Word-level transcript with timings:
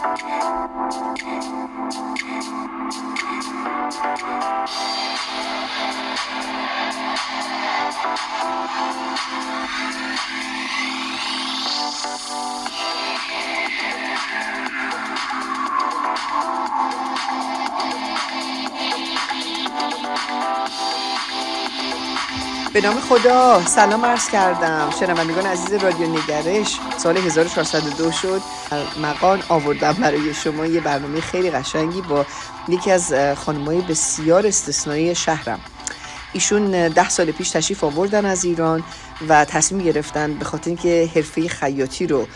Thank 0.00 0.22
you. 0.22 0.29
به 22.72 22.80
نام 22.80 23.00
خدا. 23.00 23.62
سلام 23.66 24.04
عرض 24.04 24.28
کردم. 24.28 24.90
شنوندگان 25.00 25.46
عزیز 25.46 25.72
رادیو 25.72 26.06
نگرش 26.06 26.78
سال 26.98 27.16
1402 27.16 28.12
شد. 28.12 28.40
مقان 29.02 29.42
آوردم 29.48 29.92
برای 29.92 30.34
شما. 30.34 30.66
یه 30.66 30.80
برنامه 30.80 31.20
خیلی 31.20 31.50
قشنگی 31.50 32.00
با 32.00 32.26
یکی 32.68 32.90
از 32.90 33.14
خانمای 33.36 33.80
بسیار 33.80 34.46
استثنایی 34.46 35.14
شهرم. 35.14 35.60
ایشون 36.32 36.88
ده 36.88 37.08
سال 37.08 37.32
پیش 37.32 37.50
تشریف 37.50 37.84
آوردن 37.84 38.24
از 38.24 38.44
ایران 38.44 38.82
و 39.28 39.44
تصمیم 39.44 39.84
گرفتن 39.84 40.34
به 40.34 40.44
خاطر 40.44 40.70
اینکه 40.70 41.10
حرفه 41.14 41.48
خیاطی 41.48 42.06
رو 42.06 42.26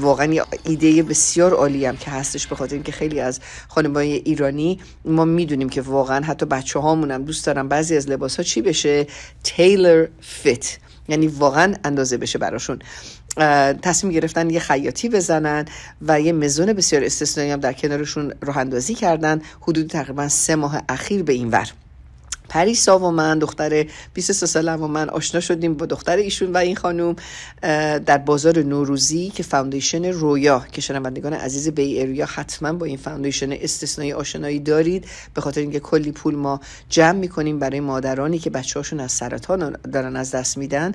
واقعا 0.00 0.44
ایده 0.64 1.02
بسیار 1.02 1.52
عالی 1.52 1.86
هم 1.86 1.96
که 1.96 2.10
هستش 2.10 2.46
به 2.46 2.56
خاطر 2.56 2.74
اینکه 2.74 2.92
خیلی 2.92 3.20
از 3.20 3.40
خانمای 3.68 4.12
ایرانی 4.12 4.80
ما 5.04 5.24
می‌دونیم 5.24 5.68
که 5.68 5.80
واقعا 5.80 6.24
حتی 6.24 6.46
بچه 6.46 6.78
هامون 6.78 7.10
هم 7.10 7.24
دوست 7.24 7.46
دارن 7.46 7.68
بعضی 7.68 7.96
از 7.96 8.08
لباس 8.08 8.36
ها 8.36 8.42
چی 8.42 8.62
بشه؟ 8.62 9.06
تیلر 9.44 10.06
فیت 10.20 10.78
یعنی 11.08 11.26
واقعا 11.26 11.74
اندازه 11.84 12.16
بشه 12.16 12.38
براشون. 12.38 12.78
تصمیم 13.82 14.12
گرفتن 14.12 14.50
یه 14.50 14.60
خیاطی 14.60 15.08
بزنن 15.08 15.64
و 16.02 16.20
یه 16.20 16.32
مزون 16.32 16.72
بسیار 16.72 17.04
استثنایی 17.04 17.50
هم 17.50 17.60
در 17.60 17.72
کنارشون 17.72 18.32
راه 18.42 18.58
اندازی 18.58 18.94
کردن. 18.94 19.42
حدود 19.60 19.86
تقریبا 19.86 20.28
سه 20.28 20.56
ماه 20.56 20.82
اخیر 20.88 21.22
به 21.22 21.32
این 21.32 21.50
ور. 21.50 21.72
پریسا 22.48 22.98
و 22.98 23.10
من 23.10 23.38
دختر 23.38 23.86
23 24.14 24.46
ساله 24.46 24.72
و 24.72 24.86
من 24.86 25.08
آشنا 25.08 25.40
شدیم 25.40 25.74
با 25.74 25.86
دختر 25.86 26.16
ایشون 26.16 26.52
و 26.52 26.56
این 26.56 26.76
خانم 26.76 27.16
در 28.06 28.18
بازار 28.18 28.58
نوروزی 28.58 29.30
که 29.30 29.42
foundation 29.42 30.04
رویا 30.04 30.66
که 30.72 30.80
شنوندگان 30.80 31.32
عزیز 31.32 31.68
Bay 31.68 32.00
Area 32.00 32.26
حتما 32.26 32.72
با 32.72 32.86
این 32.86 32.96
foundation 32.96 33.52
استثنایی 33.52 34.12
آشنایی 34.12 34.60
دارید. 34.60 35.04
به 35.34 35.40
خاطر 35.40 35.60
اینکه 35.60 35.80
کلی 35.80 36.12
پول 36.12 36.34
ما 36.34 36.60
جمع 36.88 37.18
می‌کنیم 37.18 37.58
برای 37.58 37.80
مادرانی 37.80 38.38
که 38.38 38.50
بچه 38.50 38.78
هاشون 38.80 39.00
از 39.00 39.12
سرطان 39.12 39.76
دارن 39.92 40.16
از 40.16 40.30
دست 40.30 40.56
میدن 40.58 40.92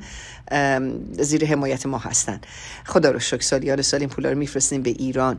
زیر 1.20 1.46
حمایت 1.46 1.86
ما 1.86 1.98
هستن. 1.98 2.42
خدا 2.86 3.12
رو 3.12 3.20
شکر 3.20 3.42
سالیان 3.42 3.82
سال 3.82 4.00
این 4.00 4.10
پولا 4.10 4.30
رو 4.30 4.38
میفرستیم 4.38 4.82
به 4.82 4.90
ایران. 4.90 5.38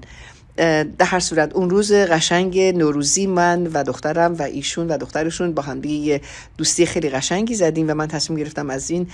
در 0.56 0.86
هر 1.00 1.20
صورت. 1.20 1.54
اون 1.54 1.70
روز 1.70 1.92
قشنگ 1.92 2.60
نوروزی 2.60 3.26
من 3.26 3.66
و 3.66 3.84
دخترم 3.84 4.34
و 4.34 4.42
ایشون 4.42 4.88
و 4.88 4.98
دخترشون 4.98 5.52
با 5.52 5.62
هم 5.62 5.84
یه 5.84 6.20
دوستی 6.58 6.86
خیلی 6.86 7.10
قشنگی 7.10 7.54
زدیم 7.54 7.90
و 7.90 7.94
من 7.94 8.06
تصمیم 8.06 8.38
گرفتم 8.38 8.70
از 8.70 8.90
این 8.90 9.06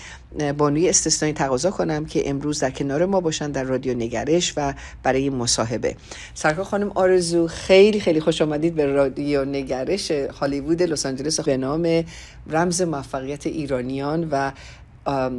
بانوی 0.59 0.89
استثنایی 0.89 1.35
تقاضا 1.35 1.71
کنم 1.71 2.05
که 2.05 2.31
امروز 2.31 2.61
در 2.61 2.71
کنار 2.71 3.07
ما 3.07 3.21
باشن 3.21 3.51
در 3.51 3.65
رادیو 3.65 3.95
نگرش 3.95 4.55
و 4.57 4.75
برای 5.03 5.31
مصاحبه. 5.31 5.97
سرکار 6.35 6.65
خانم 6.65 6.91
آرزو 6.95 7.49
خیلی 7.49 8.01
خیلی 8.01 8.21
خوش 8.21 8.43
آمدید 8.43 8.75
به 8.75 8.87
رادیو 8.87 9.45
نگرش 9.45 10.11
هالیوود 10.11 10.83
لس 10.83 11.07
آنجلس 11.07 11.41
به 11.41 11.57
نام 11.57 12.05
رمز 12.47 12.83
موفقیت 12.83 13.47
ایرانیان 13.47 14.29
و 14.31 14.53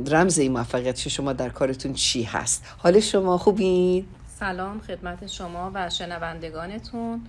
رمز 0.08 0.40
این 0.40 0.52
موفقیت 0.52 1.10
شما 1.10 1.34
در 1.34 1.50
کارتون 1.50 1.94
چی 1.94 2.24
هست. 2.24 2.64
حال 2.78 3.00
شما 3.00 3.38
خوبید 3.38 4.19
سلام 4.40 4.80
خدمت 4.80 5.28
شما 5.28 5.72
و 5.74 5.90
شنوندگانتون. 5.90 7.22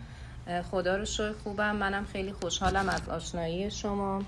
خدا 0.70 0.96
رو 0.96 1.04
شکر 1.04 1.32
خوبم. 1.32 1.76
منم 1.76 2.04
خیلی 2.04 2.32
خوشحالم 2.32 2.88
از 2.88 3.08
آشنایی 3.08 3.70
شما 3.70 4.22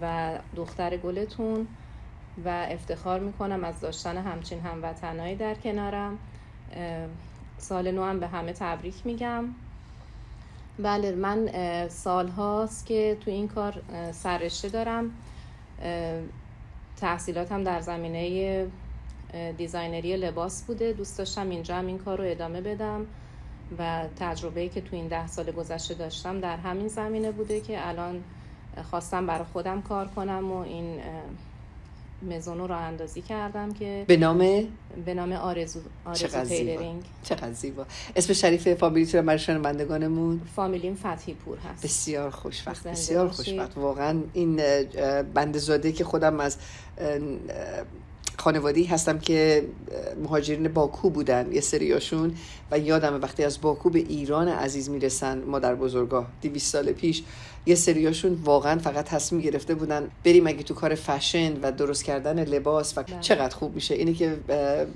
و 0.00 0.30
دختر 0.56 0.96
گلتون 0.96 1.66
و 2.44 2.66
افتخار 2.70 3.20
می‌کنم 3.20 3.64
از 3.64 3.80
داشتن 3.80 4.16
همچین 4.16 4.60
هموطنایی 4.60 5.36
در 5.36 5.54
کنارم. 5.54 6.18
سال 7.58 7.90
نو 7.90 8.04
هم 8.04 8.20
به 8.20 8.28
همه 8.28 8.52
تبریک 8.52 8.94
میگم. 9.04 9.44
بله 10.78 11.12
من 11.12 11.48
سال 11.88 12.28
هاست 12.28 12.86
که 12.86 13.18
تو 13.20 13.30
این 13.30 13.48
کار 13.48 13.82
سررشته 14.12 14.68
دارم. 14.68 15.10
تحصیلاتم 16.96 17.64
در 17.64 17.80
زمینه 17.80 18.66
designer 19.56 20.09
ی 20.09 20.16
لباس 20.16 20.62
بوده. 20.62 20.92
دوست 20.92 21.18
داشتم 21.18 21.50
اینجا 21.50 21.76
هم 21.76 21.86
این 21.86 21.98
کار 21.98 22.18
رو 22.18 22.24
ادامه 22.30 22.60
بدم 22.60 23.06
و 23.78 24.04
تجربه‌ای 24.20 24.68
که 24.68 24.80
تو 24.80 24.96
این 24.96 25.08
ده 25.08 25.26
سال 25.26 25.50
گذشته 25.50 25.94
داشتم 25.94 26.40
در 26.40 26.56
همین 26.56 26.88
زمینه 26.88 27.30
بوده 27.30 27.60
که 27.60 27.88
الان 27.88 28.24
خواستم 28.90 29.26
برای 29.26 29.44
خودم 29.52 29.82
کار 29.82 30.08
کنم 30.08 30.52
و 30.52 30.56
این 30.56 31.00
مزونو 32.30 32.66
راه 32.66 32.76
اندازی 32.76 33.22
کردم 33.22 33.72
که 33.72 34.04
به 34.06 34.16
نام؟ 34.16 34.38
به 35.04 35.14
نام 35.14 35.32
آرزو 35.32 35.80
آرزو 36.04 36.26
چقدر 36.26 36.44
tailoring. 36.44 37.02
چقدر 37.22 37.52
زیبا. 37.52 37.86
اسم 38.16 38.32
شریف 38.32 38.74
فامیلیتون 38.74 39.26
برای 39.26 39.38
شنوندگانمون؟ 39.38 40.40
فامیلیم 40.56 40.94
فتحی 40.94 41.34
پور 41.34 41.58
هست. 41.58 41.84
بسیار 41.84 42.30
خوشبخت 42.30 42.86
بسیار 42.86 43.28
خوشبخت. 43.28 43.78
واقعا 43.78 44.20
این 44.32 44.56
بند 45.34 45.58
زاده 45.58 45.92
که 45.92 46.04
خودم 46.04 46.40
از 46.40 46.56
خانوادی 48.42 48.84
هستم 48.84 49.18
که 49.18 49.64
مهاجرین 50.22 50.68
باکو 50.68 51.10
بودن 51.10 51.52
یه 51.52 51.60
سریاشون 51.60 52.34
و 52.70 52.78
یادم 52.78 53.20
وقتی 53.22 53.44
از 53.44 53.60
باکو 53.60 53.90
به 53.90 53.98
ایران 53.98 54.48
عزیز 54.48 54.90
می‌رسن 54.90 55.42
ما 55.44 55.58
در 55.58 55.74
بزرگاه 55.74 56.26
دیویس 56.40 56.72
سال 56.72 56.92
پیش 56.92 57.22
یه 57.66 57.74
سریاشون 57.74 58.38
واقعا 58.44 58.78
فقط 58.78 59.04
تصمیم 59.04 59.42
گرفته 59.42 59.74
بودن 59.74 60.08
بریم 60.24 60.46
اگه 60.46 60.62
تو 60.62 60.74
کار 60.74 60.94
فشن 60.94 61.60
و 61.62 61.72
درست 61.72 62.04
کردن 62.04 62.44
لباس 62.44 62.98
و 62.98 63.02
بله. 63.02 63.20
چقدر 63.20 63.56
خوب 63.56 63.74
میشه 63.74 63.94
اینه 63.94 64.12
که 64.12 64.36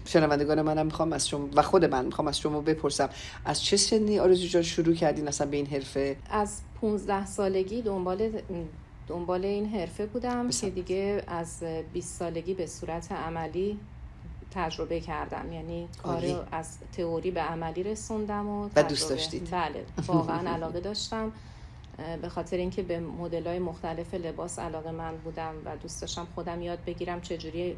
شنوندگان 0.04 0.62
منم 0.62 0.86
می‌خوام 0.86 1.12
از 1.12 1.28
شما 1.28 1.48
و 1.54 1.62
خود 1.62 1.84
من 1.84 2.04
می‌خوام 2.04 2.28
از 2.28 2.38
شما 2.38 2.60
بپرسم 2.60 3.08
از 3.44 3.62
چه 3.62 3.76
سنی 3.76 4.18
آرزو 4.18 4.46
جان 4.46 4.62
شروع 4.62 4.94
کردین 4.94 5.28
اصلا 5.28 5.46
به 5.46 5.56
این 5.56 5.66
حرفه 5.66 6.16
از 6.30 6.60
15 6.80 7.26
سالگی 7.26 7.82
دنبال 7.82 8.30
دنبال 9.06 9.44
این 9.44 9.67
حرفه 9.67 10.06
بودم 10.06 10.50
که 10.50 10.71
دیگه 10.71 11.22
از 11.27 11.62
20 11.93 12.19
سالگی 12.19 12.55
به 12.55 12.67
صورت 12.67 13.12
عملی 13.12 13.81
تجربه 14.50 15.00
کردم. 15.00 15.53
یعنی 15.53 15.89
کار 16.03 16.47
از 16.53 16.78
تئوری 16.93 17.31
به 17.31 17.41
عملی 17.41 17.83
رسوندم 17.83 18.49
و, 18.49 18.69
و 18.77 18.83
دوست 18.83 19.11
داشتید. 19.11 19.49
بله 19.50 19.84
واقعا 20.06 20.50
علاقه 20.50 20.81
داشتم. 20.81 21.33
به 22.22 22.28
خاطر 22.28 22.56
اینکه 22.56 22.83
به 22.83 23.00
مدل 23.00 23.47
های 23.47 23.59
مختلف 23.59 24.15
لباس 24.15 24.59
علاقه 24.59 24.91
من 24.91 25.17
بودم 25.17 25.55
و 25.65 25.77
دوست 25.77 26.00
داشتم 26.00 26.27
خودم 26.34 26.62
یاد 26.62 26.78
بگیرم 26.87 27.21
چجوری 27.21 27.77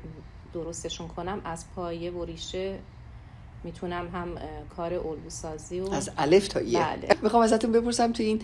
درستشون 0.54 1.08
کنم 1.08 1.40
از 1.44 1.64
پایه 1.74 2.10
و 2.10 2.24
ریشه 2.24 2.78
می‌تونم 3.64 4.08
هم 4.08 4.28
کار 4.76 4.94
الگو 4.94 5.30
سازی 5.30 5.80
و 5.80 5.90
از 5.90 6.10
الف 6.18 6.48
تا 6.48 6.60
یه 6.60 6.78
بله. 6.78 7.16
می‌خوام 7.22 7.42
ازتون 7.42 7.72
بپرسم 7.72 8.12
تو 8.12 8.22
این 8.22 8.42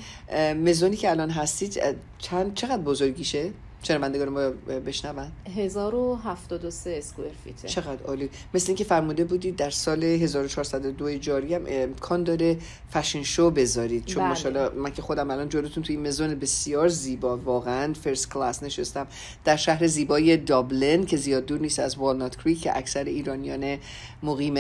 مزونی 0.55 0.97
که 0.97 1.11
الان 1.11 1.31
هستید 1.31 1.81
چند 2.19 2.55
چقدر 2.55 2.83
بزرگیشه 2.83 3.51
شنوندگان 3.85 4.29
ما 4.29 4.41
بشنون؟ 4.81 5.27
1073 5.57 6.97
اسکوئر 6.99 7.31
فیته. 7.45 7.69
چقدر 7.69 8.03
عالی. 8.03 8.31
مثل 8.55 8.67
اینکه 8.69 8.85
فرموده 8.85 9.25
بودید 9.25 9.57
در 9.57 9.71
سال 9.71 10.05
1402 10.05 11.19
جاری 11.19 11.55
هم 11.55 11.63
امکان 11.67 12.25
داره 12.25 12.59
فشن 12.91 13.23
شو 13.23 13.51
بذارید. 13.51 14.05
چون 14.05 14.23
بله. 14.23 14.29
ماشاءالله 14.29 14.69
من 14.75 14.93
که 14.93 15.03
خودم 15.03 15.31
الان 15.31 15.49
جلوتون 15.49 15.83
توی 15.83 15.97
مزون 15.97 16.35
بسیار 16.35 16.89
زیبا 16.89 17.37
واقعا 17.37 17.93
فرست 17.93 18.31
کلاس 18.31 18.63
نشستم. 18.63 19.07
در 19.45 19.57
شهر 19.57 19.87
زیبای 19.87 20.37
دابلن 20.37 21.05
که 21.05 21.17
زیاد 21.17 21.47
دور 21.47 21.61
نیست 21.61 21.79
از 21.79 21.97
والنات 21.99 22.37
کریک 22.37 22.61
که 22.61 22.77
اکثر 22.79 23.05
ایرانیان 23.05 23.79
مقیم 24.23 24.57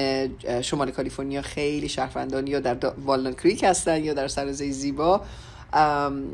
شمال 0.62 0.90
کالیفرنیا 0.90 1.42
خیلی 1.42 1.88
شهروندان 1.88 2.46
یا 2.46 2.60
در 2.60 2.92
والنات 3.04 3.40
کریک 3.40 3.64
هستن 3.64 4.04
یا 4.04 4.14
در 4.14 4.28
سرزه 4.28 4.70
زیبا. 4.70 5.20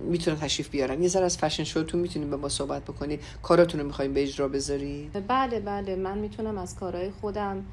می‌تونن 0.05 0.37
تشریف 0.37 0.69
بیارن. 0.69 1.03
یه 1.03 1.09
ذره 1.09 1.25
از 1.25 1.39
فشن 1.39 1.65
شوتون 1.65 2.01
می‌تونیم 2.01 2.31
به 2.31 2.37
ما 2.37 2.49
صحبت 2.49 2.83
بکنید 2.85 3.21
کاراتون 3.43 3.81
رو 3.81 3.87
می‌خوایم 3.87 4.15
به 4.15 4.23
اجرا 4.23 4.49
بذاری؟ 4.49 5.11
بله 5.29 5.61
بله. 5.61 5.97
من 5.97 6.19
می‌تونم 6.19 6.59
از 6.59 6.77
کارهای 6.77 7.11
خودم 7.11 7.65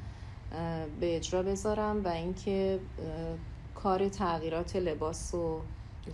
به 1.00 1.16
اجرا 1.16 1.42
بذارم 1.42 2.04
و 2.04 2.08
اینکه 2.08 2.78
کار 3.74 4.08
تغییرات 4.08 4.76
لباس 4.76 5.34
و 5.34 5.60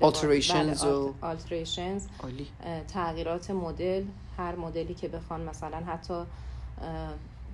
alterations 0.00 0.82
بله، 0.82 0.88
و 0.90 1.12
تغییرات 2.88 3.50
مدل. 3.50 4.04
هر 4.38 4.56
مدلی 4.56 4.94
که 4.94 5.08
بخوان 5.08 5.40
مثلا 5.40 5.76
حتی 5.76 6.22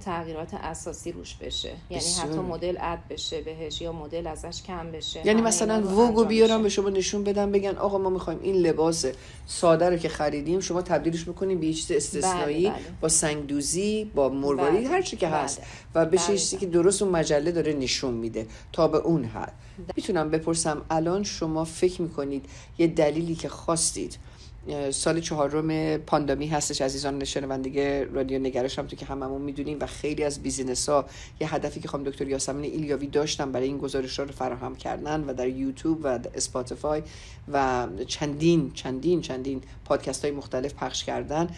تغییرات 0.01 0.55
اساسی 0.55 1.13
روش 1.13 1.35
بشه 1.35 1.73
یعنی 1.91 2.05
حتی 2.23 2.39
مدل 2.39 2.77
اد 2.81 2.99
بشه 3.11 3.41
بهش 3.41 3.81
یا 3.81 3.93
مدل 3.93 4.27
ازش 4.27 4.63
کم 4.63 4.93
بشه 4.93 5.27
یعنی 5.27 5.43
مثلا 5.43 5.83
ووگو 5.83 6.25
بیارم 6.25 6.63
به 6.63 6.69
شما 6.69 6.89
نشون 6.89 7.25
بدم 7.25 7.53
بگن 7.53 7.77
آقا 7.77 7.99
ما 7.99 8.11
می‌خوایم 8.11 8.41
این 8.43 8.57
لباس 8.57 9.07
ساده 9.47 9.91
رو 9.91 9.97
که 9.97 10.09
خریدیم 10.09 10.61
شما 10.61 10.83
تبدیلش 10.83 11.25
بکنیم 11.25 11.61
به 11.61 11.73
چیز 11.73 11.93
استثنایی 11.93 12.67
بله، 12.67 12.75
بله. 12.75 12.85
با 13.01 13.09
سنگدوزی 13.09 14.11
با 14.15 14.29
مروارید 14.29 14.81
بله. 14.81 14.89
هر 14.89 15.03
چی 15.03 15.17
که 15.17 15.27
بله. 15.27 15.37
هست 15.37 15.63
و 15.95 16.05
به 16.05 16.17
بله. 16.17 16.27
چیزی 16.27 16.57
که 16.57 16.67
درست 16.67 17.03
اون 17.03 17.13
مجله 17.13 17.53
داره 17.53 17.73
نشون 17.73 18.15
میده 18.15 18.47
تا 18.73 18.89
به 18.89 18.99
اون 18.99 19.25
حد 19.25 19.53
می‌تونم 19.97 20.31
بپرسم 20.31 20.83
الان 20.91 21.23
شما 21.23 21.65
فکر 21.65 22.03
می‌کنید 22.03 22.47
یه 22.79 22.87
دلیلی 22.87 23.35
که 23.35 23.49
خواستید 23.49 24.19
سال 24.91 25.21
چهارم 25.21 25.97
پاندمی 25.97 26.47
هستش 26.47 26.81
عزیزان 26.81 27.25
شنونده 27.25 28.05
رادیو 28.05 28.39
نگرش 28.39 28.79
هم 28.79 28.87
تو 28.87 28.97
که 28.97 29.07
هممون 29.07 29.43
می‌دونیم 29.43 29.77
و 29.81 29.87
خیلی 29.87 30.25
از 30.25 30.43
business 30.43 30.89
ها 30.89 31.07
یه 31.41 31.55
هدفی 31.55 31.81
که 31.81 31.89
خانم 31.89 32.05
دکتر 32.05 32.29
یاسمین 32.29 32.73
ایلیاوی 32.73 33.07
داشتن 33.07 33.53
برای 33.53 33.67
این 33.67 33.79
گزارش 33.79 34.21
ها 34.21 34.27
رو 34.27 34.33
فراهم 34.33 34.77
کردن 34.77 35.25
و 35.25 35.35
در 35.35 35.49
یوتیوب 35.49 36.01
و 36.03 36.19
Spotify 36.35 37.03
و 37.53 37.87
چندین 38.07 38.71
چندین 38.75 39.21
چندین 39.21 39.63
پادکست 39.85 40.25
های 40.25 40.35
مختلف 40.35 40.75
پخش 40.75 41.05
کردن. 41.05 41.49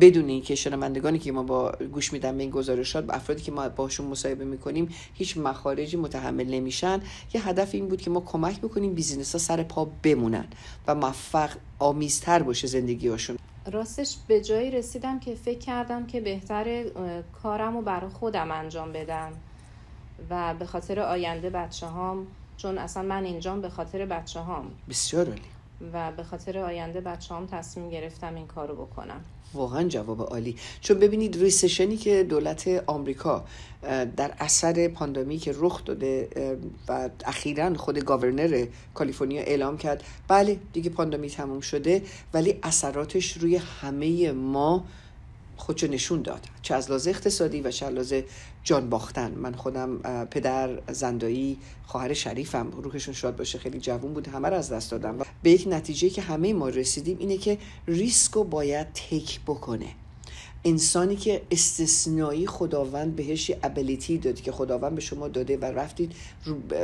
بدون 0.00 0.28
اینکه 0.28 0.54
شنوندگانی 0.54 1.18
که 1.18 1.32
ما 1.32 1.42
با 1.42 1.72
گوش 1.92 2.12
میدن 2.12 2.36
به 2.36 2.42
این 2.42 2.50
گزارشات 2.50 3.04
و 3.08 3.12
افرادی 3.12 3.42
که 3.42 3.52
ما 3.52 3.68
باشون 3.68 4.06
مصاحبه 4.06 4.44
می‌کنیم 4.44 4.88
هیچ 5.14 5.38
مخارجی 5.38 5.96
متحمل 5.96 6.46
نمیشن. 6.46 7.00
یه 7.34 7.48
هدف 7.48 7.74
این 7.74 7.88
بود 7.88 8.00
که 8.00 8.10
ما 8.10 8.20
کمک 8.20 8.60
بکنیم 8.60 8.94
business 8.94 9.32
ها 9.32 9.38
سر 9.38 9.62
پا 9.62 9.90
بمونن 10.02 10.46
و 10.86 10.94
موفق 10.94 11.50
آمیزتر 11.82 12.42
باشه 12.42 12.66
زندگیشون 12.66 13.38
راستش 13.72 14.16
به 14.28 14.40
جایی 14.40 14.70
رسیدم 14.70 15.20
که 15.20 15.34
فکر 15.34 15.58
کردم 15.58 16.06
که 16.06 16.20
بهتر 16.20 16.84
کارم 17.42 17.76
رو 17.76 17.82
برای 17.82 18.10
خودم 18.10 18.50
انجام 18.50 18.92
بدم 18.92 19.32
و 20.30 20.54
به 20.54 20.66
خاطر 20.66 21.00
آینده 21.00 21.50
بچه 21.50 21.86
هام 21.86 22.26
چون 22.56 22.78
اصلا 22.78 23.02
من 23.02 23.24
اینجام 23.24 23.60
به 23.60 23.68
خاطر 23.68 24.06
بچه 24.06 24.40
هام 24.40 24.70
بسیار 24.88 25.28
عالی. 25.28 25.40
و 25.92 26.12
به 26.12 26.22
خاطر 26.22 26.58
آینده 26.58 27.00
بچه 27.00 27.34
هام 27.34 27.46
تصمیم 27.46 27.90
گرفتم 27.90 28.34
این 28.34 28.46
کارو 28.46 28.74
بکنم. 28.74 29.20
واقعا 29.54 29.88
جواب 29.88 30.20
عالی. 30.20 30.56
چون 30.80 30.98
ببینید 30.98 31.36
recession 31.36 31.90
ی 31.90 31.96
که 31.96 32.22
دولت 32.22 32.84
آمریکا 32.86 33.44
در 34.16 34.34
اثر 34.38 34.88
پاندامی 34.88 35.38
که 35.38 35.54
رخ 35.56 35.84
داده 35.84 36.28
و 36.88 37.10
اخیرا 37.24 37.74
خود 37.74 37.98
گاورنر 37.98 38.66
کالیفرنیا 38.94 39.42
اعلام 39.42 39.78
کرد 39.78 40.04
بله 40.28 40.58
دیگه 40.72 40.90
پاندامی 40.90 41.30
تموم 41.30 41.60
شده 41.60 42.02
ولی 42.34 42.58
اثراتش 42.62 43.32
روی 43.32 43.56
همه 43.56 44.32
ما 44.32 44.84
خودشو 45.62 45.86
نشون 45.86 46.22
داد. 46.22 46.40
چه 46.62 46.74
از 46.74 46.88
لحاظ 46.88 47.08
اقتصادی 47.08 47.60
و 47.60 47.70
چه 47.70 47.86
از 47.86 47.92
لحاظ 47.92 48.14
جان 48.64 48.90
باختن. 48.90 49.30
من 49.30 49.54
خودم 49.54 49.98
پدر 50.30 50.92
زندایی 50.92 51.58
خواهر 51.86 52.12
شریفم 52.12 52.70
روحشون 52.70 53.14
شاد 53.14 53.36
باشه 53.36 53.58
خیلی 53.58 53.80
جوون 53.80 54.14
بود 54.14 54.28
همه 54.28 54.48
رو 54.48 54.56
از 54.56 54.72
دست 54.72 54.90
دادم. 54.90 55.20
و 55.20 55.24
به 55.42 55.50
یک 55.50 55.68
نتیجه 55.70 56.10
که 56.10 56.22
همه 56.22 56.54
ما 56.54 56.68
رسیدیم 56.68 57.16
اینه 57.18 57.36
که 57.36 57.58
ریسکو 57.86 58.44
باید 58.44 58.86
تک 58.92 59.40
بکنه. 59.46 59.86
انسانی 60.64 61.16
که 61.16 61.42
استثنایی 61.50 62.46
خداوند 62.46 63.16
بهش 63.16 63.50
ابیلیتی 63.62 64.18
داد 64.18 64.40
که 64.40 64.52
خداوند 64.52 64.94
به 64.94 65.00
شما 65.00 65.28
داده 65.28 65.56
و 65.56 65.64
رفتید 65.64 66.12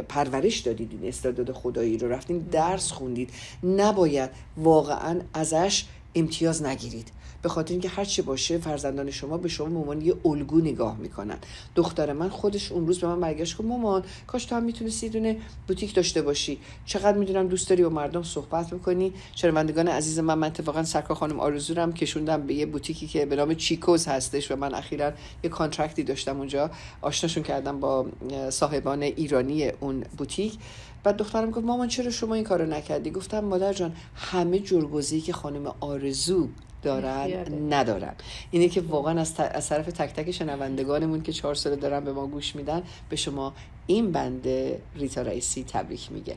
پرورش 0.09 0.59
دادید 0.59 0.93
این 0.93 1.09
استعداد 1.09 1.53
خدایی 1.53 1.99
رو 1.99 2.09
رفتین 2.09 2.39
درس 2.39 2.93
خوندید 2.93 3.31
نباید 3.63 4.31
واقعا 4.57 5.21
ازش 5.35 5.85
امتیاز 6.15 6.63
نگیرید. 6.63 7.09
به 7.43 7.49
خاطر 7.49 7.73
اینکه 7.73 7.89
هر 7.89 8.05
چی 8.05 8.23
باشه 8.23 8.59
فرزندان 8.59 9.11
شما 9.11 9.37
به 9.37 9.49
شما 9.49 9.69
مامان 9.69 10.01
یه 10.01 10.15
الگو 10.25 10.61
نگاه 10.61 10.97
می‌کنن. 10.97 11.39
دختر 11.75 12.13
من 12.13 12.29
خودش 12.29 12.73
اون 12.73 12.87
روز 12.87 12.99
به 12.99 13.07
من 13.07 13.21
برگشت 13.21 13.57
گفت 13.57 13.69
مامان 13.69 14.05
کاش 14.27 14.45
تو 14.45 14.57
هم 14.57 14.63
می‌تونستی 14.63 15.09
دونه 15.09 15.37
بوتیک 15.69 15.95
داشته 15.95 16.23
باشی. 16.23 16.59
چقدر 16.87 17.19
می‌دونم 17.19 17.49
دوست 17.49 17.69
داری 17.69 17.83
با 17.83 17.89
مردم 17.89 18.23
صحبت 18.23 18.73
می‌کنی. 18.73 19.13
شنوندگان 19.35 19.89
عزیز 19.89 20.19
من 20.19 20.35
من 20.35 20.47
اتفاقا 20.47 20.83
سرکار 20.83 21.17
خانم 21.17 21.41
آرزو 21.41 21.75
رم 21.75 21.93
کشوندم 21.93 22.43
به 22.43 22.55
یه 22.55 22.67
بوتیکی 22.67 23.07
که 23.07 23.27
به 23.27 23.37
نام 23.37 23.55
چیکوز 23.55 24.07
هستش 24.07 24.51
و 24.51 24.57
من 24.57 24.75
اخیرا 24.75 25.13
یه 25.45 25.51
contract 25.51 25.97
ی 25.97 26.03
داشتم 26.03 26.39
اونجا. 26.39 26.71
آشناشون 27.03 27.43
کردم 27.43 27.81
با 27.81 28.07
صاحبان 28.51 29.03
ایرانی 29.03 29.69
اون 29.69 30.05
بوتیک. 30.17 30.59
بعد 31.05 31.17
دخترم 31.17 31.51
گفت 31.51 31.67
مامان 31.67 31.89
چرا 31.89 32.11
شما 32.11 32.35
این 32.35 32.45
کارو 32.45 32.67
نکردی؟ 32.67 33.11
گفتم 33.11 33.41
مادر 33.41 33.73
جان 33.73 33.93
همه 34.15 34.59
جربزه‌ای 34.59 35.21
که 35.21 35.33
خانم 35.33 35.75
آرزو 35.81 36.49
دارن 36.83 37.73
ندارن. 37.73 38.15
اینه 38.51 38.69
که 38.69 38.81
واقعا 38.81 39.21
از, 39.21 39.35
از 39.41 39.69
طرف 39.69 39.87
تک 39.87 40.15
تک 40.15 40.31
شنوندگانمون 40.31 41.23
که 41.23 41.33
چهار 41.33 41.55
ساله 41.55 41.77
دارن 41.77 42.05
به 42.05 42.13
ما 42.13 42.27
گوش 42.27 42.57
میدن 42.57 42.83
به 43.09 43.17
شما 43.17 43.55
این 43.87 44.13
بنده 44.13 44.81
ریتا 44.95 45.23
رئیسی 45.23 45.65
تبریک 45.65 46.13
میگه. 46.13 46.37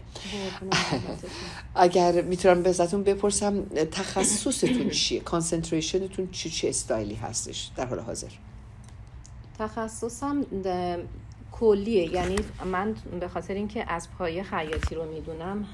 اگر 1.75 2.21
می‌تونم 2.21 2.65
ازتون 2.65 3.03
بپرسم 3.03 3.63
تخصصتون 3.91 4.89
چیه؟ 4.89 5.19
concentration 5.19 6.10
تون 6.10 6.31
چی 6.31 6.49
چه 6.49 6.69
استایلی 6.69 7.15
هستش؟ 7.15 7.69
در 7.75 7.85
حال 7.85 7.99
حاضر. 7.99 8.27
تخصصم 9.59 10.45
کلیه. 11.51 12.13
یعنی 12.13 12.35
من 12.65 12.95
به 13.19 13.27
خاطر 13.27 13.53
اینکه 13.53 13.91
از 13.91 14.07
پایه 14.17 14.43
خیاطی 14.43 14.95
رو 14.95 15.05
می‌دونم 15.13 15.65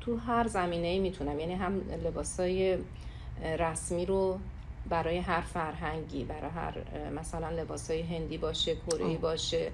تو 0.00 0.16
هر 0.16 0.48
زمینه 0.48 0.98
می‌تونم. 0.98 1.40
یعنی 1.40 1.54
هم 1.54 1.80
لباسای 2.04 2.78
رسمی 3.42 4.06
رو 4.06 4.38
برای 4.88 5.18
هر 5.18 5.40
فرهنگی 5.40 6.24
برای 6.24 6.50
هر 6.50 6.74
مثلا 7.10 7.50
لباسای 7.50 8.02
هندی 8.02 8.38
باشه 8.38 8.76
کره 8.90 9.16
باشه 9.16 9.70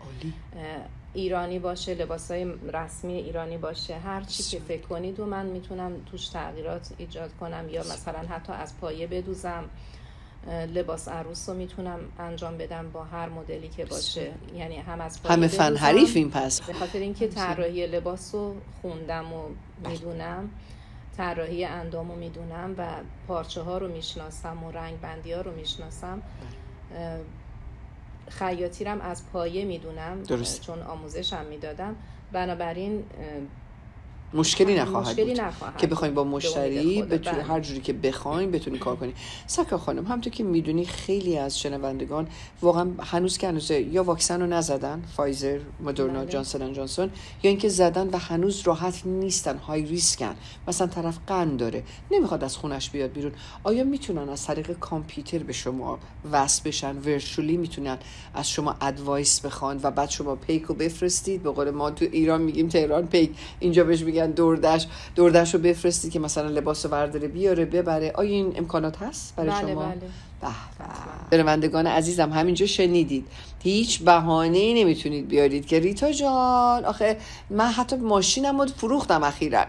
ایرانی 1.15 1.59
باشه 1.59 1.95
لباسای 1.95 2.53
رسمی 2.73 3.13
ایرانی 3.13 3.59
باشه 3.59 3.99
هر 3.99 4.23
چی 4.23 4.43
که 4.43 4.59
فکر 4.59 4.83
کنید 4.83 5.21
و 5.21 5.27
من 5.27 5.47
می‌تونم 5.47 5.93
توش 6.11 6.29
تغییرات 6.29 6.93
ایجاد 6.99 7.31
کنم 7.41 7.69
یا 7.71 7.81
مثلا 7.81 8.19
حتی 8.19 8.53
از 8.53 8.81
پایه 8.81 9.07
بدوزم 9.07 9.65
لباس 10.75 11.09
عروس 11.09 11.49
رو 11.49 11.55
می‌تونم 11.55 11.99
انجام 12.19 12.59
بدم 12.59 12.91
با 12.91 13.05
هر 13.05 13.29
مدلی 13.29 13.69
که 13.69 13.85
باشه. 13.85 14.33
یعنی 14.57 14.77
هم 14.77 15.01
از 15.01 15.21
همه 15.25 15.49
فن 15.49 15.77
حریف 15.77 16.17
این 16.17 16.31
پس. 16.31 16.61
به 16.61 16.73
خاطر 16.73 16.99
اینکه 16.99 17.29
طراحی 17.29 17.87
لباس 17.87 18.35
رو 18.35 18.57
خوندم 18.83 19.33
و 19.33 19.43
بله. 19.83 19.93
می‌دونم. 19.93 20.51
طراحی 21.17 21.65
اندام 21.65 22.11
رو 22.11 22.17
می‌دونم 22.17 22.75
و 22.79 22.87
پارچه 23.29 23.63
ها 23.63 23.79
رو 23.79 23.89
می‌شناسم 23.89 24.65
و 24.65 24.71
رنگ 24.71 25.01
بندی 25.01 25.33
ها 25.33 25.41
رو 25.41 25.55
می‌شناسم 25.55 26.23
خیاطیرم 28.29 29.01
از 29.01 29.31
پایه 29.33 29.65
می‌دونم. 29.65 30.23
چون 30.61 30.83
آموزشم 30.83 31.45
می‌دادم 31.45 31.97
بنابراین 32.33 33.05
مشکلی 34.35 34.75
نخواهد 34.75 35.17
بود 35.17 35.41
که 35.79 35.87
بخوایم 35.87 36.15
با 36.15 36.25
مشتری 36.25 37.03
بتونی 37.03 37.37
بله. 37.37 37.45
هر 37.45 37.61
جوری 37.61 37.81
که 37.81 37.93
بخوایم 37.93 38.51
بتونی 38.51 38.79
کار 38.79 38.97
کنی. 38.97 39.15
سکا 39.47 39.79
خانم 39.79 40.07
همونطور 40.07 40.33
که 40.33 40.45
می‌دونی 40.45 40.85
خیلی 40.85 41.39
از 41.39 41.61
شنوندگان 41.61 42.29
واقعا 42.63 42.91
هنوز 43.01 43.39
که 43.39 43.49
هنوز 43.49 43.71
یا 43.71 44.05
واکسن 44.05 44.41
رو 44.41 44.47
نزدن 44.47 45.03
Pfizer 45.17 45.59
Moderna 45.81 46.21
بله. 46.21 46.29
Johnson 46.31 46.73
Johnson 46.73 47.11
یا 47.43 47.51
اینکه 47.51 47.69
زدن 47.69 48.09
و 48.09 48.19
هنوز 48.19 48.63
راحت 48.65 49.07
نیستن 49.07 49.57
high 49.57 49.85
risk 49.85 50.25
ن 50.25 50.35
مثلا 50.69 50.87
طرف 50.87 51.19
قند 51.27 51.57
داره 51.57 51.83
نمی‌خواد 52.11 52.45
از 52.45 52.57
خونش 52.57 52.91
بیاد 52.91 53.13
بیرون. 53.13 53.33
آیا 53.65 53.85
می‌تونن 53.85 54.29
از 54.29 54.47
طریق 54.47 54.73
کامپیوتر 54.73 55.39
به 55.39 55.53
شما 55.53 55.99
وصل 56.33 56.63
بشن؟ 56.69 56.97
virtually 56.97 57.57
می‌تونن 57.57 57.99
از 58.35 58.51
شما 58.51 58.77
advice 58.81 59.41
بخوان 59.41 59.81
و 59.83 59.91
بعد 59.91 60.11
شما 60.11 60.37
پیک 60.37 60.63
رو 60.63 60.75
بفرستید؟ 60.75 61.43
به 61.43 61.51
قول 61.51 61.71
ما 61.71 61.91
تو 61.91 62.05
ایران 62.05 62.43
میگیم 62.43 62.69
تهران 62.69 63.07
پیک 63.07 63.31
اینجا 63.61 63.85
بهش 63.85 64.03
میگن 64.03 64.24
دوردش 64.27 64.87
دوردش 65.15 65.55
رو 65.55 65.61
بفرستید 65.61 66.13
که 66.13 66.19
مثلا 66.19 66.49
لباس 66.49 66.87
ورداره 66.87 67.29
بیاره 67.29 67.65
ببره 67.65 68.13
آیا 68.15 68.31
این 68.31 68.53
امکانات 68.57 69.03
هست 69.03 69.37
برای 69.37 69.51
بله 69.51 69.61
شما 69.61 69.83
بله. 69.83 70.01
برمندگان 71.31 71.87
عزیزم 71.87 72.33
همینجا 72.33 72.67
شنیدید. 72.67 73.27
هیچ 73.63 74.03
بهانه 74.03 74.59
ای 74.59 74.85
نمی‌تونید 74.85 75.29
بیارید 75.29 75.67
که 75.67 75.81
ریتا 75.81 76.13
جان 76.13 76.85
آخه 76.85 77.17
من 77.51 77.67
حتی 77.67 77.97
ماشینم 77.97 78.61
رو 78.61 78.67
فروختم 78.67 79.23
اخیرا. 79.23 79.65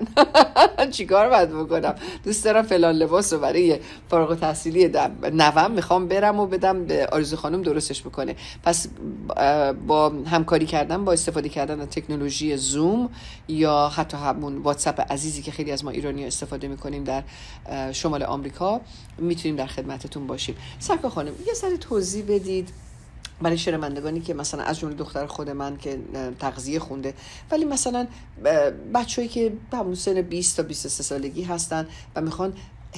چیکار 0.92 1.30
باید 1.30 1.50
بکنم؟ 1.50 1.96
دوست 2.24 2.46
دارم 2.46 2.64
فلان 2.64 2.96
لباس 2.96 3.34
رو 3.34 3.40
برای 3.40 3.80
فارغ 4.10 4.40
تحصیلی 4.40 4.92
نوم 5.34 5.72
می‌خوام 5.72 6.08
برم 6.08 6.40
و 6.40 6.46
بدم 6.46 6.86
به 6.86 7.08
آرزو 7.12 7.36
خانم 7.36 7.62
درستش 7.62 8.02
بکنه. 8.02 8.36
پس 8.64 8.88
با 9.88 10.10
همکاری 10.10 10.66
کردن 10.66 11.06
با 11.06 11.12
استفاده 11.12 11.50
کردن 11.50 11.82
از 11.82 11.88
تکنولوژی 11.88 12.58
زوم 12.58 13.10
یا 13.48 13.88
حتی 13.96 14.18
همون 14.18 14.58
واتساپ 14.58 15.12
عزیزی 15.12 15.42
که 15.42 15.52
خیلی 15.52 15.72
از 15.72 15.86
ما 15.86 15.92
ایرانی 15.92 16.26
استفاده 16.26 16.68
می‌کنیم 16.68 17.04
در 17.04 17.24
شمال 17.92 18.24
آمریکا 18.24 18.82
می‌تونیم 19.18 19.56
در 19.56 19.68
خدمتتون 19.68 20.28
باشیم. 20.28 20.56
سرکا 20.80 21.10
خانم 21.10 21.34
یه 21.48 21.54
سری 21.54 21.78
توضیح 21.78 22.24
بدید. 22.28 22.70
برای 23.42 23.58
شنوندگانی 23.58 24.22
که 24.22 24.34
مثلا 24.34 24.64
از 24.64 24.80
جمله 24.80 24.96
دختر 24.96 25.26
خود 25.26 25.50
من 25.50 25.78
که 25.78 26.00
تغذیه 26.40 26.80
خونده 26.80 27.14
ولی 27.52 27.66
مثلا 27.66 28.08
بچه‌ای 28.94 29.28
که 29.28 29.54
همون 29.74 29.96
سن 29.96 30.22
20 30.22 30.58
تا 30.58 30.64
23 30.64 31.04
سالگی 31.04 31.44
هستن 31.44 31.88
و 32.16 32.22
می‌خوان 32.22 32.54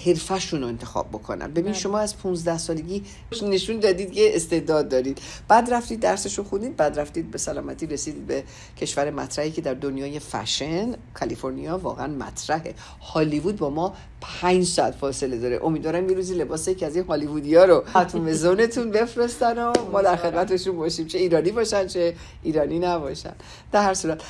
حرفشون 0.05 0.61
رو 0.61 0.67
انتخاب 0.67 1.09
بکنن. 1.09 1.53
ببین 1.53 1.73
شما 1.73 1.99
از 1.99 2.17
15 2.17 2.57
سالگی 2.57 3.03
نشون 3.41 3.79
دادید 3.79 4.11
که 4.11 4.35
استعداد 4.35 4.89
دارید. 4.89 5.21
بعد 5.47 5.73
رفتید 5.73 5.99
درسشو 5.99 6.43
خوندید 6.43 6.75
بعد 6.75 6.99
رفتید 6.99 7.31
به 7.31 7.37
سلامتی 7.37 7.85
رسیدید 7.87 8.27
به 8.27 8.43
کشور 8.77 9.11
مطرحی 9.11 9.51
که 9.51 9.61
در 9.61 9.73
دنیای 9.73 10.19
فشن 10.19 10.95
کالیفرنیا 11.13 11.77
واقعا 11.77 12.07
مطرحه. 12.07 12.75
هالیوود 13.01 13.57
با 13.57 13.69
ما 13.69 13.93
5 14.21 14.65
ساعت 14.65 14.95
فاصله 14.95 15.37
داره. 15.37 15.59
امیدوارم 15.63 16.09
یه 16.09 16.15
روزی 16.15 16.35
لباس 16.35 16.69
که 16.69 16.85
از 16.85 16.95
این 16.95 17.05
هالیوودیا 17.05 17.65
رو 17.65 17.83
حتما. 17.93 18.33
زونتون 18.33 18.91
بفرستن 18.91 19.57
و 19.57 19.73
ما 19.91 20.01
در 20.01 20.15
خدمتشون 20.15 20.77
باشیم. 20.77 21.07
چه 21.07 21.17
ایرانی 21.17 21.51
باشن 21.51 21.87
چه 21.87 22.15
ایرانی 22.43 22.79
نباشن. 22.79 23.33
در 23.71 23.83
هر 23.83 23.93
صورت 23.93 24.21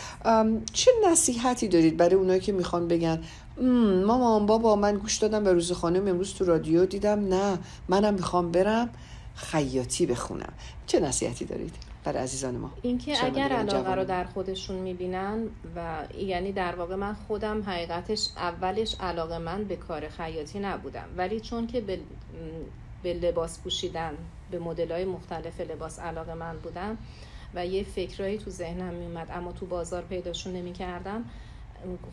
چه 0.73 0.91
نصیحتی 1.11 1.67
دارید 1.67 1.97
برای 1.97 2.15
اونایی 2.15 2.39
که 2.39 2.51
می‌خوان 2.51 2.87
بگن 2.87 3.23
مامان 4.05 4.45
بابا 4.45 4.75
من 4.75 4.97
گوش 4.97 5.17
دادم 5.17 5.43
به 5.43 5.53
روز 5.53 5.71
خانم 5.71 6.07
امروز 6.07 6.33
تو 6.33 6.45
رادیو 6.45 6.85
دیدم 6.85 7.27
نه 7.27 7.57
منم 7.87 8.13
می‌خوام 8.13 8.51
برم 8.51 8.89
خیاطی 9.35 10.05
بخونم. 10.05 10.53
چه 10.87 10.99
نصیحتی 10.99 11.45
دارید 11.45 11.75
برای 12.03 12.23
عزیزان 12.23 12.57
ما؟ 12.57 12.71
اینکه 12.81 13.25
اگر 13.25 13.49
علاقه 13.49 13.95
رو 13.95 14.05
در 14.05 14.23
خودشون 14.23 14.75
می‌بینن 14.75 15.43
و 15.75 15.97
یعنی 16.17 16.51
در 16.51 16.75
واقع 16.75 16.95
من 16.95 17.15
خودم 17.27 17.63
حقیقتش 17.63 18.29
اولش 18.37 18.95
علاقه 18.99 19.37
من 19.37 19.63
به 19.63 19.75
کار 19.75 20.07
خیاطی 20.07 20.59
نبودم. 20.59 21.05
ولی 21.17 21.39
چون 21.39 21.67
که 21.67 21.81
به, 21.81 21.99
به 23.03 23.13
لباس 23.13 23.59
پوشیدن 23.59 24.13
به 24.51 24.59
مدل 24.59 24.91
های 24.91 25.05
مختلف 25.05 25.61
لباس 25.61 25.99
علاقه 25.99 26.33
من 26.33 26.57
بودم 26.57 26.97
و 27.55 27.65
یه 27.65 27.83
فکرایی 27.83 28.37
تو 28.37 28.49
ذهنم 28.49 28.93
میومد 28.93 29.27
اما 29.31 29.51
تو 29.51 29.65
بازار 29.65 30.01
پیداشون 30.01 30.53
نمی‌کردم 30.53 31.25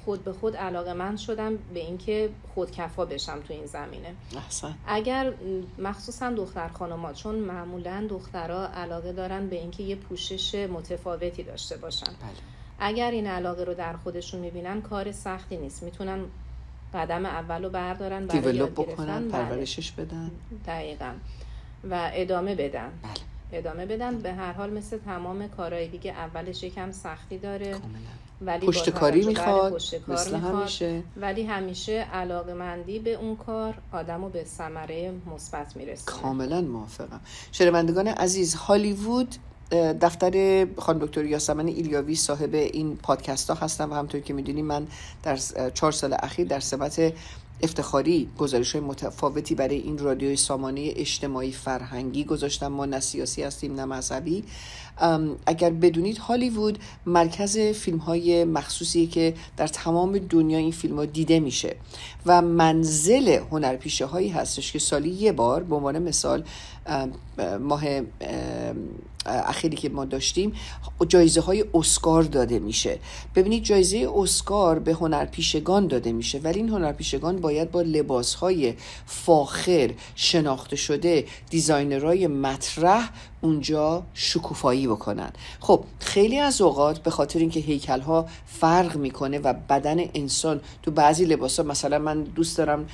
خود 0.04 0.24
به 0.24 0.32
خود 0.32 0.56
علاقه 0.56 0.92
من 0.92 1.16
شدم 1.16 1.56
به 1.74 1.80
اینکه 1.80 2.30
خودکفا 2.54 3.04
بشم 3.04 3.40
تو 3.40 3.54
این 3.54 3.66
زمینه 3.66 4.14
احسن. 4.36 4.74
اگر 4.86 5.32
مخصوصا 5.78 6.30
دختر 6.30 6.68
خانوما 6.68 7.12
چون 7.12 7.34
معمولا 7.34 8.06
دخترها 8.10 8.66
علاقه 8.66 9.12
دارن 9.12 9.48
به 9.48 9.56
اینکه 9.56 9.82
یه 9.82 9.96
پوشش 9.96 10.54
متفاوتی 10.54 11.42
داشته 11.42 11.76
باشن 11.76 12.06
بله. 12.06 12.30
اگر 12.78 13.10
این 13.10 13.26
علاقه 13.26 13.64
رو 13.64 13.74
در 13.74 13.92
خودشون 13.92 14.40
می‌بینن 14.40 14.82
کار 14.82 15.12
سختی 15.12 15.56
نیست 15.56 15.82
می‌تونن 15.82 16.24
قدم 16.94 17.26
اول 17.26 17.64
رو 17.64 17.70
بردارن 17.70 18.26
برای 18.26 18.56
یاد 18.56 18.72
بکنن 18.72 19.28
بله. 19.28 19.44
پرورشش 19.44 19.92
بدن 19.92 20.30
دقیقا 20.66 21.12
و 21.90 22.10
ادامه 22.14 22.54
بدن 22.54 22.92
بله. 23.02 23.12
ادامه 23.52 23.86
بدن 23.86 24.18
به 24.18 24.32
هر 24.32 24.52
حال 24.52 24.70
مثل 24.70 24.98
تمام 24.98 25.48
کارهای 25.48 25.88
دیگه 25.88 26.12
اولش 26.12 26.62
یکم 26.62 26.90
سختی 26.92 27.38
داره 27.38 27.76
ولی 28.46 28.66
پشت 28.66 28.90
کاری 28.90 29.26
می‌خواد 29.26 29.82
مثل 30.08 30.36
همیشه. 30.36 31.02
ولی 31.16 31.42
همیشه 31.42 31.92
علاقه 31.92 32.54
مندی 32.54 32.98
به 32.98 33.14
اون 33.14 33.36
کار 33.36 33.74
آدمو 33.92 34.28
به 34.28 34.44
ثمره 34.44 35.12
مثبت 35.34 35.76
می‌رسه 35.76 36.04
کاملا 36.06 36.60
موافقم. 36.60 37.20
شنوندگان 37.52 38.08
عزیز 38.08 38.54
هالیوود 38.54 39.36
دفتر 40.00 40.66
خانم 40.78 40.98
دکتر 40.98 41.24
یاسمن 41.24 41.66
ایلیاوی 41.66 42.14
صاحب 42.14 42.54
این 42.54 42.96
پادکست 42.96 43.50
ها 43.50 43.56
هستم 43.56 43.90
و 43.90 43.94
همطور 43.94 44.20
که 44.20 44.34
می‌دونی 44.34 44.62
من 44.62 44.86
در 45.22 45.36
چهار 45.74 45.92
سال 45.92 46.16
اخیر 46.22 46.46
در 46.46 46.60
سبت 46.60 47.12
افتخاری 47.62 48.28
گزارش 48.38 48.72
های 48.72 48.84
متفاوتی 48.84 49.54
برای 49.54 49.76
این 49.76 49.98
رادیوی 49.98 50.36
سامانه 50.36 50.92
اجتماعی 50.96 51.52
فرهنگی 51.52 52.24
گذاشتم. 52.24 52.66
ما 52.66 52.86
نه 52.86 53.00
سیاسی 53.00 53.42
هستیم 53.42 53.74
نه 53.74 53.84
مذهبی. 53.84 54.44
اگر 55.46 55.70
بدونید 55.70 56.18
هالیوود 56.18 56.78
مرکز 57.06 57.58
فیلم 57.58 57.98
های 57.98 58.44
مخصوصی 58.44 59.06
که 59.06 59.34
در 59.56 59.66
تمام 59.66 60.18
دنیا 60.18 60.58
این 60.58 60.72
فیلم 60.72 60.96
ها 60.96 61.04
دیده 61.04 61.40
میشه 61.40 61.76
و 62.26 62.42
منزل 62.42 63.38
هنرپیشه 63.50 64.06
هایی 64.06 64.28
هستش 64.28 64.72
که 64.72 64.78
سالی 64.78 65.10
یه 65.10 65.32
بار 65.32 65.62
به 65.62 65.74
عنوان 65.74 65.98
مثال 65.98 66.44
ماه 67.60 67.84
اخیری 69.26 69.76
که 69.76 69.88
ما 69.88 70.04
داشتیم 70.04 70.52
جایزه 71.08 71.40
های 71.40 71.64
اسکار 71.74 72.22
داده 72.22 72.58
میشه. 72.58 72.98
ببینید 73.34 73.64
جایزه 73.64 74.08
اسکار 74.16 74.78
به 74.78 74.92
هنرپیشگان 74.92 75.86
داده 75.86 76.12
میشه 76.12 76.38
ولی 76.38 76.58
این 76.58 76.68
هنرپیشگان 76.68 77.36
باید 77.36 77.70
با 77.70 77.82
لباس 77.82 78.34
های 78.34 78.74
فاخر 79.06 79.90
شناخته 80.14 80.76
شده 80.76 81.24
دیزاینرهای 81.50 82.26
مطرح 82.26 83.10
اونجا 83.40 84.02
شکوفایی 84.14 84.86
بکنن. 84.86 85.32
خب 85.60 85.84
خیلی 85.98 86.38
از 86.38 86.60
اوقات 86.60 86.98
به 86.98 87.10
خاطر 87.10 87.38
اینکه 87.38 87.60
هیکل 87.60 88.00
ها 88.00 88.26
فرق 88.46 88.96
می‌کنه 88.96 89.38
و 89.38 89.52
بدن 89.52 89.96
انسان 90.14 90.60
تو 90.82 90.90
بعضی 90.90 91.24
لباس 91.24 91.60
ها 91.60 91.66
مثلا 91.66 91.98
من 91.98 92.22
دوست 92.22 92.58
دارم 92.58 92.86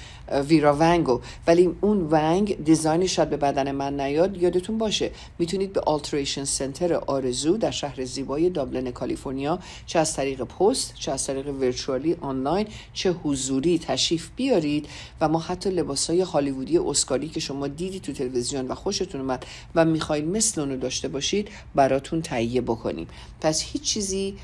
ویرا 0.49 0.77
ونگو 0.79 1.21
ولی 1.47 1.71
اون 1.81 2.09
ونگ 2.11 2.65
دیزاین 2.65 3.07
شاید 3.07 3.31
به 3.31 3.37
بدن 3.37 3.71
من 3.71 4.01
نیاد 4.01 4.37
یادتون 4.37 4.79
باشه. 4.79 5.11
می‌تونید 5.39 5.73
به 5.73 5.81
سنتر 6.25 6.95
آرزو 6.95 7.57
در 7.57 7.71
شهر 7.71 8.05
زیبای 8.05 8.50
دابلن 8.50 8.91
کالیفرنیا 8.91 9.59
چه 9.87 9.99
از 9.99 10.17
طریق 10.17 10.43
پست 10.43 10.95
چه 10.95 11.12
از 11.12 11.27
طریق 11.27 11.49
ورچوالی 11.49 12.17
آنلاین 12.21 12.67
چه 12.93 13.12
حضوری 13.12 13.79
تشریف 13.79 14.31
بیارید 14.37 14.89
و 15.21 15.29
ما 15.29 15.39
حتی 15.39 15.71
لباس 15.71 16.11
های 16.11 16.21
هالیوودی 16.21 16.79
اسکاری 16.79 17.29
که 17.29 17.41
شما 17.41 17.69
دیدی 17.69 18.00
تو 18.00 18.12
تلویزیون 18.12 18.69
و 18.69 18.75
خوشتون 18.75 19.21
اومد 19.21 19.47
و 19.75 19.85
می‌خواید 19.85 20.25
مثل 20.25 20.61
اونو 20.61 20.77
داشته 20.77 21.09
باشید 21.09 21.49
براتون 21.75 22.23
تهیه 22.23 22.61
بکنیم. 22.61 23.07
پس 23.41 23.62
هیچ 23.62 23.83
چیزی 23.83 24.37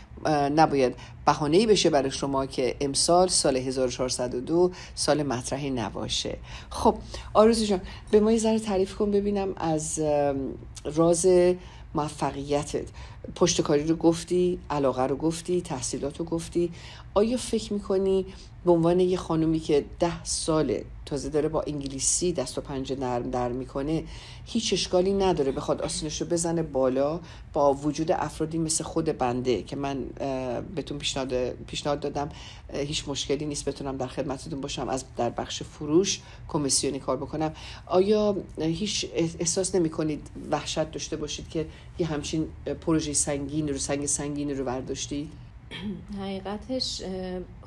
نباید 0.57 0.95
بهانه‌ای 1.27 1.67
بشه 1.67 1.91
برای 1.91 2.11
شما 2.11 2.47
که 2.47 2.77
امسال 2.81 3.29
سال 3.29 3.57
1402 3.57 4.71
سال 4.95 5.23
مطرحی 5.23 5.71
نباشه. 5.71 6.39
خب 6.71 6.95
آرزو 7.35 7.65
جان 7.65 7.81
به 8.11 8.21
ما 8.21 8.33
یه 8.33 8.39
ذره 8.39 8.59
تعریف 8.59 8.95
کن 8.95 9.11
ببینم 9.11 9.55
از 9.57 10.01
راز 10.85 11.27
موفقیتت. 11.95 12.87
پشتکاری 13.35 13.85
رو 13.85 13.97
گفتی 13.97 14.59
علاقه 14.71 15.03
رو 15.03 15.17
گفتی 15.17 15.61
تحصیلات 15.61 16.19
رو 16.19 16.25
گفتی. 16.25 16.73
آیا 17.15 17.37
فکر 17.37 17.73
می‌کنی 17.73 18.27
به 18.65 18.73
عنوان 18.73 19.01
یه 19.01 19.17
خانومی 19.17 19.61
که 19.61 19.85
ده 19.99 20.25
ساله 20.25 20.85
تازه 21.07 21.29
داره 21.29 21.49
با 21.49 21.63
انگلیسی 21.67 22.33
دست 22.33 22.59
و 22.59 22.61
پنجه 22.61 22.97
نرم 22.97 23.31
در 23.31 23.53
می‌کنه 23.53 24.05
هیچ 24.45 24.73
اشکالی 24.73 25.13
نداره 25.13 25.53
بخواد 25.53 25.83
آسینش 25.83 26.21
رو 26.21 26.27
بزنه 26.27 26.63
بالا 26.63 27.21
با 27.53 27.75
وجود 27.75 28.13
افرادی 28.13 28.59
مثل 28.59 28.85
خود 28.85 29.05
بنده 29.05 29.63
که 29.63 29.77
من 29.77 30.05
بهتون 30.75 30.99
پیشنهاد 30.99 31.51
پیشنهاد 31.51 32.01
دادم 32.01 32.29
هیچ 32.73 33.09
مشکلی 33.09 33.47
نیست 33.47 33.65
بتونم 33.65 33.97
در 33.97 34.07
خدمتتون 34.07 34.61
باشم 34.61 34.89
از 34.89 35.05
در 35.17 35.31
بخش 35.31 35.63
فروش 35.63 36.21
کمیسیونی 36.49 36.99
کار 36.99 37.17
بکنم. 37.17 37.53
آیا 37.87 38.37
هیچ 38.59 39.07
احساس 39.15 39.75
نمی 39.75 39.91
کنید 39.91 40.31
وحشت 40.51 40.91
داشته 40.91 41.17
باشید 41.17 41.49
که 41.49 41.67
یه 41.99 42.07
همچین 42.07 42.49
پروژه 42.81 43.13
سنگین 43.17 43.69
رو 43.69 43.79
سنگ 43.79 44.07
سنگین 44.07 44.59
رو 44.59 44.65
برداشتید 44.65 45.33
حقیقتش 46.21 47.03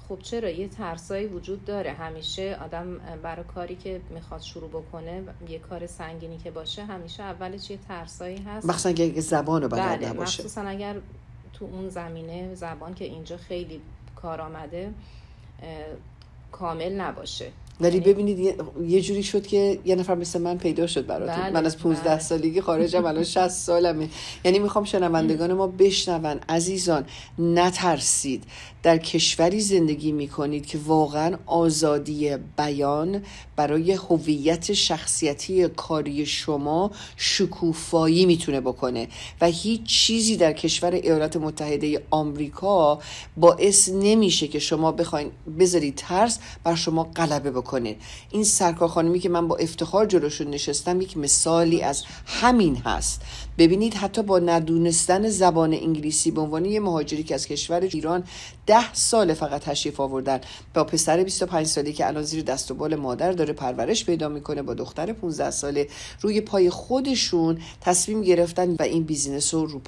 خب 0.09 0.19
چرا؟ 0.19 0.49
یه 0.49 0.67
ترسایی 0.67 1.27
وجود 1.27 1.65
داره. 1.65 1.91
همیشه 1.91 2.57
آدم 2.63 2.97
برای 3.23 3.45
کاری 3.55 3.75
که 3.75 4.01
می‌خواد 4.09 4.41
شروع 4.41 4.69
بکنه 4.69 5.23
یه 5.49 5.59
کار 5.59 5.87
سنگینی 5.87 6.37
که 6.37 6.51
باشه 6.51 6.85
همیشه 6.85 7.23
اولش 7.23 7.69
یه 7.69 7.79
ترسایی 7.87 8.37
هست. 8.37 8.65
مخصوصا 8.65 8.89
اگه 8.89 9.21
زبان 9.21 9.61
رو 9.61 9.67
بلد 9.67 9.99
بله 9.99 10.13
مخصوصا 10.13 10.61
اگر 10.61 10.95
تو 11.53 11.65
اون 11.65 11.89
زمینه 11.89 12.55
زبان 12.55 12.93
که 12.93 13.05
اینجا 13.05 13.37
خیلی 13.37 13.81
کار 14.15 14.41
آمده 14.41 14.93
کامل 16.51 16.93
نباشه. 16.93 17.51
ولی 17.81 17.97
یعنی 17.97 18.13
ببینید 18.13 18.55
یه 18.87 19.01
جوری 19.01 19.23
شد 19.23 19.47
که 19.47 19.79
یه 19.85 19.95
نفر 19.95 20.15
مثل 20.15 20.41
من 20.41 20.57
پیدا 20.57 20.87
شد 20.87 21.05
براتون. 21.05 21.43
بله، 21.43 21.53
من 21.53 21.65
از 21.65 21.77
15 21.77 22.09
بله. 22.09 22.19
سالگی 22.19 22.61
خارجم 22.61 23.05
الان 23.05 23.23
60 23.39 23.47
سالمه. 23.47 24.09
یعنی 24.45 24.59
می‌خوام 24.59 24.85
شنوندگان 24.85 25.53
ما 25.53 25.67
بشنون. 25.67 26.39
عزیزان 26.49 27.05
نترسید. 27.39 28.43
در 28.83 28.97
کشوری 28.97 29.59
زندگی 29.59 30.11
می‌کنید 30.11 30.65
که 30.65 30.79
واقعا 30.85 31.37
آزادی 31.45 32.37
بیان 32.57 33.21
برای 33.55 33.91
هویت 33.91 34.73
شخصیتی 34.73 35.67
کاری 35.67 36.25
شما 36.25 36.91
شکوفایی 37.15 38.25
می‌تونه 38.25 38.61
بکنه 38.61 39.07
و 39.41 39.45
هیچ 39.45 39.83
چیزی 39.83 40.37
در 40.37 40.53
کشور 40.53 40.91
ایالات 40.91 41.37
متحده 41.37 42.03
آمریکا 42.11 42.99
باعث 43.37 43.89
نمیشه 43.89 44.47
که 44.47 44.59
شما 44.59 44.91
بخواین 44.91 45.31
بذارید 45.59 45.95
ترس 45.95 46.39
بر 46.63 46.75
شما 46.75 47.03
غلبه 47.03 47.51
بکنید 47.69 48.01
این 48.29 48.43
سرکار 48.43 48.87
خانمی 48.87 49.19
که 49.19 49.29
من 49.29 49.47
با 49.47 49.55
افتخار 49.55 50.05
جلوشون 50.05 50.47
نشستم 50.47 51.01
یک 51.01 51.17
مثالی 51.17 51.81
از 51.81 52.03
همین 52.25 52.75
هست. 52.75 53.21
ببینید 53.57 53.93
حتی 53.93 54.21
با 54.23 54.39
ندونستن 54.39 55.29
زبان 55.29 55.73
انگلیسی 55.73 56.31
به 56.31 56.41
عنوان 56.41 56.65
یه 56.65 56.79
مهاجری 56.79 57.23
که 57.23 57.35
از 57.35 57.47
کشور 57.47 57.79
ایران 57.81 58.23
ده 58.65 58.93
سال 58.93 59.33
فقط 59.33 59.61
تشریف 59.61 59.99
آوردن. 59.99 60.41
با 60.73 60.83
پسر 60.83 61.23
25 61.23 61.67
سالی 61.67 61.93
که 61.93 62.07
الان 62.07 62.23
زیر 62.23 62.43
دست 62.43 62.71
و 62.71 62.75
بال 62.75 62.95
مادر 62.95 63.31
داره 63.31 63.53
پرورش 63.53 64.05
پیدا 64.05 64.29
می‌کنه 64.29 64.61
با 64.61 64.73
دختر 64.73 65.13
15 65.13 65.51
ساله 65.51 65.87
روی 66.21 66.41
پای 66.41 66.69
خودشون 66.69 67.57
تصمیم 67.81 68.21
گرفتن 68.21 68.75
و 68.79 68.83
این 68.83 69.03
business 69.03 69.53
رو 69.53 69.65
رو 69.65 69.79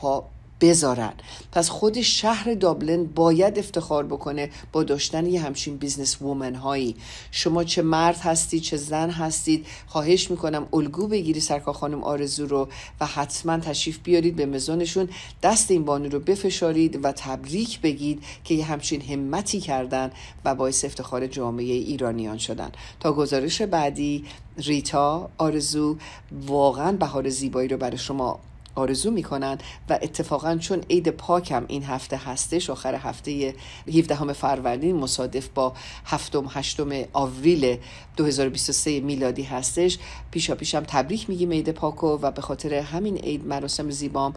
بذارن. 0.61 1.13
پس 1.51 1.69
خود 1.69 2.01
شهر 2.01 2.53
دابلن 2.53 3.03
باید 3.03 3.59
افتخار 3.59 4.05
بکنه 4.05 4.49
با 4.71 4.83
داشتن 4.83 5.25
یه 5.25 5.41
همچین 5.41 5.77
businesswoman 5.77 6.55
هایی. 6.55 6.95
شما 7.31 7.63
چه 7.63 7.81
مرد 7.81 8.17
هستید 8.17 8.61
چه 8.61 8.77
زن 8.77 9.09
هستید 9.09 9.65
خواهش 9.87 10.31
می‌کنم 10.31 10.67
الگو 10.73 11.07
بگیرید 11.07 11.39
سرکار 11.39 11.73
خانم 11.73 12.03
آرزو 12.03 12.45
رو 12.45 12.67
و 13.01 13.05
حتما 13.05 13.57
تشریف 13.57 13.99
بیارید 14.03 14.35
به 14.35 14.45
مزونشون. 14.45 15.09
دست 15.43 15.71
این 15.71 15.85
بانو 15.85 16.09
رو 16.09 16.19
بفشارید 16.19 17.05
و 17.05 17.11
تبریک 17.11 17.81
بگید 17.81 18.23
که 18.43 18.53
یه 18.53 18.65
همچین 18.65 19.01
همتی 19.01 19.59
کردن 19.59 20.11
و 20.45 20.55
باعث 20.55 20.85
افتخار 20.85 21.27
جامعه 21.27 21.73
ایرانیان 21.73 22.37
شدن. 22.37 22.71
تا 22.99 23.13
گزارش 23.13 23.61
بعدی 23.61 24.25
ریتا 24.57 25.29
آرزو 25.37 25.97
واقعا 26.45 26.91
بهار 26.91 27.29
زیبایی 27.29 27.67
رو 27.67 27.77
برای 27.77 27.97
شما 27.97 28.39
آرزو 28.75 29.11
می‌کنن 29.11 29.57
و 29.89 29.99
اتفاقا 30.01 30.57
چون 30.57 30.83
عید 30.89 31.09
پاکم 31.09 31.65
این 31.67 31.83
هفته 31.83 32.17
هستش 32.17 32.69
آخر 32.69 32.95
هفته 32.95 33.55
17 33.87 34.15
همه 34.15 34.33
فروردین 34.33 34.95
مصادف 34.95 35.47
با 35.47 35.73
هفتم 36.05 36.45
هشتم 36.49 36.89
آوریل 37.13 37.77
2023 38.17 38.99
میلادی 38.99 39.43
هستش 39.43 39.97
پیشا 40.31 40.55
پیشم 40.55 40.83
تبریک 40.87 41.29
میگیم 41.29 41.51
عید 41.51 41.71
پاکو 41.71 42.07
و 42.07 42.31
به 42.31 42.41
خاطر 42.41 42.73
همین 42.73 43.17
عید 43.17 43.45
مراسم 43.47 43.89
زیبام 43.89 44.33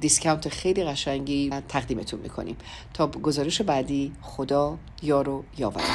دیسکاونت 0.00 0.48
خیلی 0.48 0.84
قشنگی 0.84 1.50
تقدیمتون 1.68 2.20
می‌کنیم. 2.20 2.56
تا 2.94 3.06
گزارش 3.06 3.62
بعدی 3.62 4.12
خدا 4.22 4.78
یارو 5.02 5.44
یاورتون. 5.58 5.94